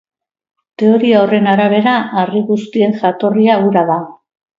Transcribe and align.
Teoria 0.81 1.19
horren 1.25 1.49
arabera 1.51 1.93
harri 2.21 2.41
guztien 2.47 2.97
jatorria 3.03 3.59
ura 3.69 3.85
da. 3.93 3.99